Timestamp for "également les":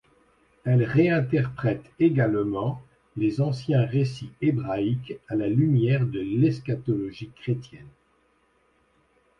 1.99-3.39